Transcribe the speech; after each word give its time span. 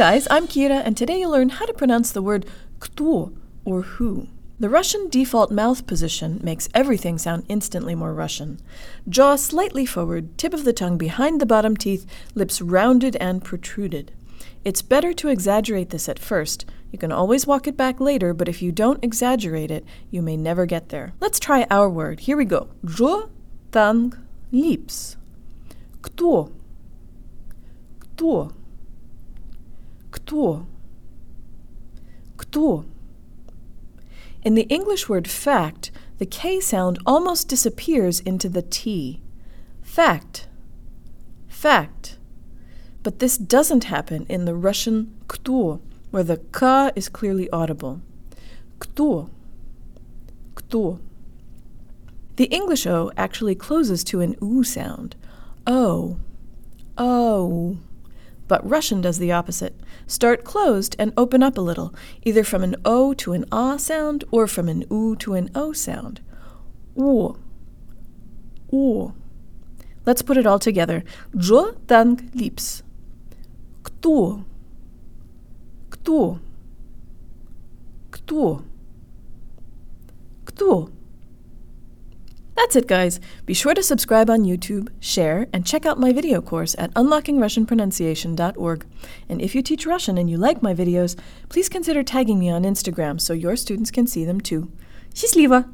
guys, 0.00 0.26
I'm 0.30 0.48
Kira, 0.48 0.82
and 0.82 0.96
today 0.96 1.20
you'll 1.20 1.30
learn 1.30 1.50
how 1.50 1.66
to 1.66 1.74
pronounce 1.74 2.10
the 2.10 2.22
word 2.22 2.46
кто 2.78 3.34
or 3.66 3.82
who. 3.82 4.28
The 4.58 4.70
Russian 4.70 5.10
default 5.10 5.50
mouth 5.50 5.86
position 5.86 6.40
makes 6.42 6.70
everything 6.72 7.18
sound 7.18 7.44
instantly 7.48 7.94
more 7.94 8.14
Russian. 8.14 8.60
Jaw 9.10 9.36
slightly 9.36 9.84
forward, 9.84 10.38
tip 10.38 10.54
of 10.54 10.64
the 10.64 10.72
tongue 10.72 10.96
behind 10.96 11.38
the 11.38 11.44
bottom 11.44 11.76
teeth, 11.76 12.06
lips 12.34 12.62
rounded 12.62 13.14
and 13.16 13.44
protruded. 13.44 14.10
It's 14.64 14.80
better 14.80 15.12
to 15.12 15.28
exaggerate 15.28 15.90
this 15.90 16.08
at 16.08 16.18
first. 16.18 16.64
You 16.90 16.98
can 16.98 17.12
always 17.12 17.46
walk 17.46 17.66
it 17.66 17.76
back 17.76 18.00
later, 18.00 18.32
but 18.32 18.48
if 18.48 18.62
you 18.62 18.72
don't 18.72 19.04
exaggerate 19.04 19.70
it, 19.70 19.84
you 20.10 20.22
may 20.22 20.38
never 20.38 20.64
get 20.64 20.88
there. 20.88 21.12
Let's 21.20 21.38
try 21.38 21.66
our 21.70 21.90
word. 21.90 22.20
Here 22.20 22.38
we 22.38 22.46
go. 22.46 22.68
Джо 22.86 23.28
танк 23.70 24.18
lips. 24.50 25.18
Кто? 26.00 26.50
Кто? 28.00 28.52
Кто? 30.24 30.66
Кто? 32.36 32.84
In 34.42 34.54
the 34.54 34.66
English 34.68 35.08
word 35.08 35.28
fact, 35.28 35.90
the 36.18 36.26
K 36.26 36.60
sound 36.60 36.98
almost 37.04 37.48
disappears 37.48 38.20
into 38.20 38.48
the 38.48 38.62
T. 38.62 39.20
Fact. 39.82 40.48
Fact. 41.48 42.18
But 43.02 43.18
this 43.18 43.36
doesn't 43.38 43.84
happen 43.84 44.26
in 44.28 44.44
the 44.44 44.54
Russian 44.54 45.14
кто, 45.28 45.80
where 46.10 46.22
the 46.22 46.38
K 46.52 46.90
is 46.96 47.08
clearly 47.08 47.50
audible. 47.50 48.00
Кто? 48.78 49.30
Кто? 50.54 51.00
The 52.36 52.44
English 52.46 52.86
O 52.86 53.10
actually 53.16 53.54
closes 53.54 54.02
to 54.04 54.20
an 54.20 54.36
oo 54.42 54.64
sound. 54.64 55.16
O. 55.66 56.16
Oh. 56.96 57.76
But 58.48 58.68
Russian 58.68 59.00
does 59.00 59.18
the 59.18 59.30
opposite. 59.30 59.78
Start 60.06 60.42
closed 60.42 60.96
and 60.98 61.12
open 61.16 61.42
up 61.42 61.56
a 61.56 61.60
little, 61.60 61.94
either 62.24 62.42
from 62.42 62.64
an 62.64 62.74
O 62.84 63.14
to 63.14 63.32
an 63.32 63.44
ah 63.52 63.76
sound 63.76 64.24
or 64.32 64.46
from 64.46 64.68
an 64.68 64.84
oo 64.90 65.14
to 65.16 65.34
an 65.34 65.50
O 65.54 65.72
sound. 65.72 66.20
O. 66.98 67.36
O. 68.72 69.14
Let's 70.04 70.22
put 70.22 70.36
it 70.36 70.46
all 70.46 70.58
together. 70.58 71.04
Джо 71.36 71.76
танк 71.86 72.34
lips. 72.34 72.82
Кто? 73.82 74.44
Кто? 75.90 76.40
Кто? 78.10 78.62
Кто? 80.44 80.90
That's 82.56 82.76
it, 82.76 82.86
guys. 82.86 83.20
Be 83.46 83.54
sure 83.54 83.74
to 83.74 83.82
subscribe 83.82 84.28
on 84.28 84.44
YouTube, 84.44 84.90
share, 85.00 85.46
and 85.52 85.66
check 85.66 85.86
out 85.86 85.98
my 85.98 86.12
video 86.12 86.42
course 86.42 86.76
at 86.78 86.92
unlockingrussianpronunciation.org. 86.94 88.86
And 89.28 89.40
if 89.40 89.54
you 89.54 89.62
teach 89.62 89.86
Russian 89.86 90.18
and 90.18 90.28
you 90.28 90.36
like 90.36 90.62
my 90.62 90.74
videos, 90.74 91.18
please 91.48 91.68
consider 91.68 92.02
tagging 92.02 92.38
me 92.38 92.50
on 92.50 92.64
Instagram 92.64 93.20
so 93.20 93.32
your 93.32 93.56
students 93.56 93.90
can 93.90 94.06
see 94.06 94.24
them 94.24 94.40
too. 94.40 94.70
Счастливо! 95.14 95.73